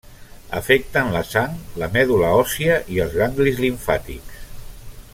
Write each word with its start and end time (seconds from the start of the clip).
Afecten 0.59 1.11
la 1.15 1.21
sang, 1.33 1.59
la 1.83 1.89
medul·la 1.97 2.33
òssia 2.39 2.79
i 2.97 2.99
els 3.05 3.15
ganglis 3.21 3.63
limfàtics. 3.67 4.45